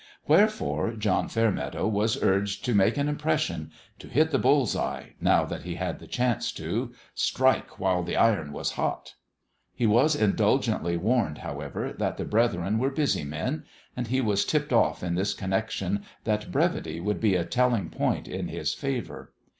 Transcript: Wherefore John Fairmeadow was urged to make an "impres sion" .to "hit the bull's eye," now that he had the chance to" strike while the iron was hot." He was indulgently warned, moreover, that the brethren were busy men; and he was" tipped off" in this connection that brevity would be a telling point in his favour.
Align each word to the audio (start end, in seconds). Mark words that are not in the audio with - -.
Wherefore 0.27 0.93
John 0.93 1.29
Fairmeadow 1.29 1.87
was 1.87 2.23
urged 2.23 2.65
to 2.65 2.73
make 2.73 2.97
an 2.97 3.05
"impres 3.05 3.37
sion" 3.37 3.69
.to 3.99 4.07
"hit 4.07 4.31
the 4.31 4.39
bull's 4.39 4.75
eye," 4.75 5.13
now 5.21 5.45
that 5.45 5.61
he 5.61 5.75
had 5.75 5.99
the 5.99 6.07
chance 6.07 6.51
to" 6.53 6.91
strike 7.13 7.79
while 7.79 8.01
the 8.01 8.17
iron 8.17 8.51
was 8.51 8.71
hot." 8.71 9.13
He 9.75 9.85
was 9.85 10.15
indulgently 10.15 10.97
warned, 10.97 11.41
moreover, 11.43 11.93
that 11.93 12.17
the 12.17 12.25
brethren 12.25 12.79
were 12.79 12.89
busy 12.89 13.23
men; 13.23 13.65
and 13.95 14.07
he 14.07 14.21
was" 14.21 14.43
tipped 14.45 14.73
off" 14.73 15.03
in 15.03 15.13
this 15.13 15.35
connection 15.35 16.03
that 16.23 16.51
brevity 16.51 16.99
would 16.99 17.19
be 17.21 17.35
a 17.35 17.45
telling 17.45 17.91
point 17.91 18.27
in 18.27 18.47
his 18.47 18.73
favour. 18.73 19.33